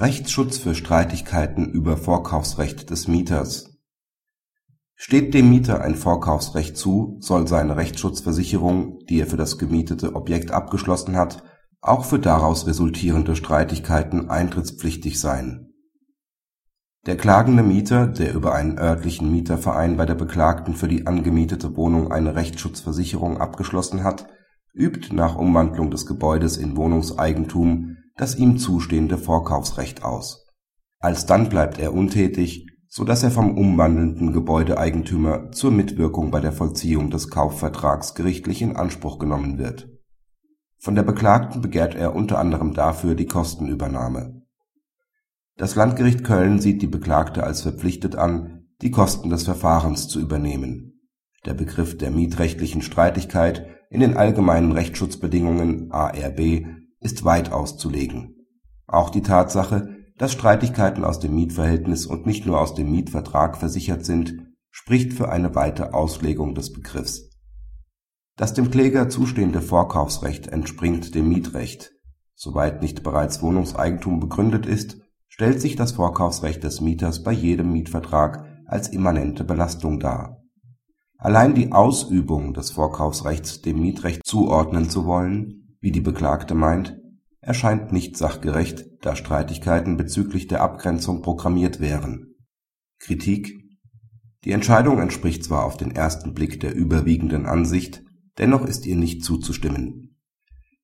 Rechtsschutz 0.00 0.56
für 0.56 0.74
Streitigkeiten 0.74 1.68
über 1.68 1.98
Vorkaufsrecht 1.98 2.88
des 2.88 3.06
Mieters 3.06 3.76
Steht 4.94 5.34
dem 5.34 5.50
Mieter 5.50 5.82
ein 5.82 5.94
Vorkaufsrecht 5.94 6.78
zu, 6.78 7.18
soll 7.20 7.46
seine 7.46 7.76
Rechtsschutzversicherung, 7.76 9.00
die 9.10 9.20
er 9.20 9.26
für 9.26 9.36
das 9.36 9.58
gemietete 9.58 10.14
Objekt 10.14 10.52
abgeschlossen 10.52 11.16
hat, 11.16 11.42
auch 11.82 12.06
für 12.06 12.18
daraus 12.18 12.66
resultierende 12.66 13.36
Streitigkeiten 13.36 14.30
eintrittspflichtig 14.30 15.20
sein. 15.20 15.68
Der 17.04 17.18
klagende 17.18 17.62
Mieter, 17.62 18.06
der 18.06 18.32
über 18.32 18.54
einen 18.54 18.78
örtlichen 18.78 19.30
Mieterverein 19.30 19.98
bei 19.98 20.06
der 20.06 20.14
Beklagten 20.14 20.76
für 20.76 20.88
die 20.88 21.06
angemietete 21.06 21.76
Wohnung 21.76 22.10
eine 22.10 22.36
Rechtsschutzversicherung 22.36 23.36
abgeschlossen 23.36 24.02
hat, 24.02 24.28
übt 24.72 25.14
nach 25.14 25.36
Umwandlung 25.36 25.90
des 25.90 26.06
Gebäudes 26.06 26.56
in 26.56 26.78
Wohnungseigentum 26.78 27.98
das 28.20 28.36
ihm 28.36 28.58
zustehende 28.58 29.16
Vorkaufsrecht 29.16 30.04
aus. 30.04 30.46
Alsdann 30.98 31.48
bleibt 31.48 31.78
er 31.78 31.94
untätig, 31.94 32.66
so 32.86 33.04
dass 33.04 33.22
er 33.22 33.30
vom 33.30 33.56
umwandelnden 33.56 34.34
Gebäudeeigentümer 34.34 35.52
zur 35.52 35.70
Mitwirkung 35.70 36.30
bei 36.30 36.40
der 36.40 36.52
Vollziehung 36.52 37.08
des 37.08 37.30
Kaufvertrags 37.30 38.14
gerichtlich 38.14 38.60
in 38.60 38.76
Anspruch 38.76 39.18
genommen 39.18 39.56
wird. 39.56 39.88
Von 40.76 40.96
der 40.96 41.02
Beklagten 41.02 41.62
begehrt 41.62 41.94
er 41.94 42.14
unter 42.14 42.38
anderem 42.38 42.74
dafür 42.74 43.14
die 43.14 43.24
Kostenübernahme. 43.24 44.42
Das 45.56 45.74
Landgericht 45.74 46.22
Köln 46.22 46.58
sieht 46.58 46.82
die 46.82 46.88
Beklagte 46.88 47.44
als 47.44 47.62
verpflichtet 47.62 48.16
an, 48.16 48.66
die 48.82 48.90
Kosten 48.90 49.30
des 49.30 49.44
Verfahrens 49.44 50.08
zu 50.08 50.20
übernehmen. 50.20 51.00
Der 51.46 51.54
Begriff 51.54 51.96
der 51.96 52.10
mietrechtlichen 52.10 52.82
Streitigkeit 52.82 53.66
in 53.88 54.00
den 54.00 54.18
allgemeinen 54.18 54.72
Rechtsschutzbedingungen 54.72 55.90
(ARB 55.90 56.66
ist 57.00 57.24
weit 57.24 57.52
auszulegen. 57.52 58.46
Auch 58.86 59.10
die 59.10 59.22
Tatsache, 59.22 59.96
dass 60.18 60.32
Streitigkeiten 60.32 61.04
aus 61.04 61.18
dem 61.18 61.34
Mietverhältnis 61.34 62.06
und 62.06 62.26
nicht 62.26 62.44
nur 62.44 62.60
aus 62.60 62.74
dem 62.74 62.90
Mietvertrag 62.90 63.56
versichert 63.56 64.04
sind, 64.04 64.46
spricht 64.70 65.14
für 65.14 65.30
eine 65.30 65.54
weite 65.54 65.94
Auslegung 65.94 66.54
des 66.54 66.72
Begriffs. 66.72 67.30
Das 68.36 68.54
dem 68.54 68.70
Kläger 68.70 69.08
zustehende 69.08 69.60
Vorkaufsrecht 69.60 70.48
entspringt 70.48 71.14
dem 71.14 71.28
Mietrecht. 71.28 71.92
Soweit 72.34 72.82
nicht 72.82 73.02
bereits 73.02 73.42
Wohnungseigentum 73.42 74.20
begründet 74.20 74.66
ist, 74.66 74.98
stellt 75.28 75.60
sich 75.60 75.76
das 75.76 75.92
Vorkaufsrecht 75.92 76.64
des 76.64 76.80
Mieters 76.80 77.22
bei 77.22 77.32
jedem 77.32 77.72
Mietvertrag 77.72 78.46
als 78.66 78.88
immanente 78.88 79.44
Belastung 79.44 80.00
dar. 80.00 80.42
Allein 81.18 81.54
die 81.54 81.72
Ausübung 81.72 82.54
des 82.54 82.70
Vorkaufsrechts 82.70 83.60
dem 83.60 83.80
Mietrecht 83.80 84.24
zuordnen 84.24 84.88
zu 84.88 85.04
wollen 85.04 85.69
wie 85.80 85.92
die 85.92 86.00
Beklagte 86.00 86.54
meint, 86.54 86.98
erscheint 87.40 87.92
nicht 87.92 88.16
sachgerecht, 88.16 88.84
da 89.00 89.16
Streitigkeiten 89.16 89.96
bezüglich 89.96 90.46
der 90.46 90.60
Abgrenzung 90.60 91.22
programmiert 91.22 91.80
wären. 91.80 92.34
Kritik 92.98 93.58
Die 94.44 94.52
Entscheidung 94.52 95.00
entspricht 95.00 95.44
zwar 95.44 95.64
auf 95.64 95.76
den 95.76 95.90
ersten 95.90 96.34
Blick 96.34 96.60
der 96.60 96.74
überwiegenden 96.74 97.46
Ansicht, 97.46 98.02
dennoch 98.38 98.64
ist 98.64 98.86
ihr 98.86 98.96
nicht 98.96 99.24
zuzustimmen. 99.24 100.18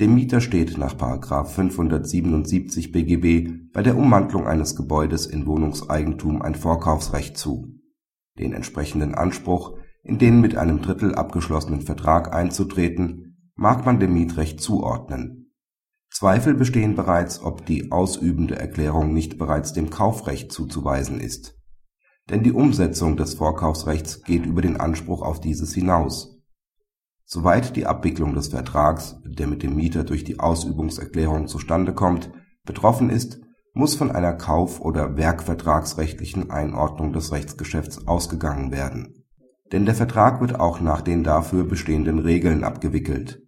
Dem 0.00 0.14
Mieter 0.14 0.40
steht 0.40 0.78
nach§ 0.78 0.94
577 1.44 2.90
BGB 2.90 3.72
bei 3.72 3.82
der 3.82 3.96
Umwandlung 3.96 4.46
eines 4.46 4.74
Gebäudes 4.74 5.26
in 5.26 5.46
Wohnungseigentum 5.46 6.42
ein 6.42 6.54
Vorkaufsrecht 6.54 7.36
zu. 7.36 7.76
Den 8.38 8.52
entsprechenden 8.54 9.14
Anspruch, 9.14 9.76
in 10.02 10.18
den 10.18 10.40
mit 10.40 10.56
einem 10.56 10.80
Drittel 10.80 11.14
abgeschlossenen 11.14 11.82
Vertrag 11.82 12.32
einzutreten 12.32 13.29
mag 13.60 13.84
man 13.84 14.00
dem 14.00 14.14
Mietrecht 14.14 14.62
zuordnen. 14.62 15.52
Zweifel 16.10 16.54
bestehen 16.54 16.96
bereits, 16.96 17.42
ob 17.42 17.66
die 17.66 17.92
ausübende 17.92 18.58
Erklärung 18.58 19.12
nicht 19.12 19.36
bereits 19.36 19.74
dem 19.74 19.90
Kaufrecht 19.90 20.50
zuzuweisen 20.50 21.20
ist. 21.20 21.58
Denn 22.30 22.42
die 22.42 22.52
Umsetzung 22.52 23.18
des 23.18 23.34
Vorkaufsrechts 23.34 24.22
geht 24.22 24.46
über 24.46 24.62
den 24.62 24.80
Anspruch 24.80 25.20
auf 25.20 25.42
dieses 25.42 25.74
hinaus. 25.74 26.38
Soweit 27.26 27.76
die 27.76 27.84
Abwicklung 27.84 28.32
des 28.32 28.48
Vertrags, 28.48 29.16
der 29.26 29.46
mit 29.46 29.62
dem 29.62 29.76
Mieter 29.76 30.04
durch 30.04 30.24
die 30.24 30.40
Ausübungserklärung 30.40 31.46
zustande 31.46 31.92
kommt, 31.92 32.30
betroffen 32.64 33.10
ist, 33.10 33.42
muss 33.74 33.94
von 33.94 34.10
einer 34.10 34.32
kauf 34.32 34.80
oder 34.80 35.18
werkvertragsrechtlichen 35.18 36.50
Einordnung 36.50 37.12
des 37.12 37.30
Rechtsgeschäfts 37.30 38.08
ausgegangen 38.08 38.72
werden. 38.72 39.26
Denn 39.70 39.84
der 39.84 39.94
Vertrag 39.94 40.40
wird 40.40 40.58
auch 40.58 40.80
nach 40.80 41.02
den 41.02 41.24
dafür 41.24 41.64
bestehenden 41.64 42.20
Regeln 42.20 42.64
abgewickelt 42.64 43.42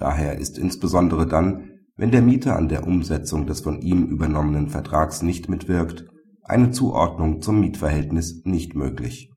Daher 0.00 0.38
ist 0.38 0.58
insbesondere 0.58 1.26
dann, 1.26 1.70
wenn 1.96 2.10
der 2.10 2.22
Mieter 2.22 2.56
an 2.56 2.68
der 2.68 2.86
Umsetzung 2.86 3.46
des 3.46 3.60
von 3.60 3.82
ihm 3.82 4.06
übernommenen 4.06 4.68
Vertrags 4.68 5.22
nicht 5.22 5.48
mitwirkt, 5.48 6.06
eine 6.42 6.70
Zuordnung 6.70 7.42
zum 7.42 7.60
Mietverhältnis 7.60 8.42
nicht 8.44 8.74
möglich 8.74 9.29